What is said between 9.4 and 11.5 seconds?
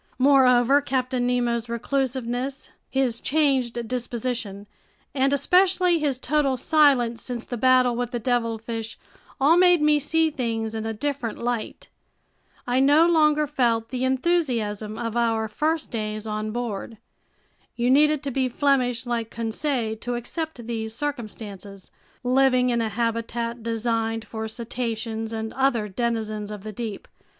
made me see things in a different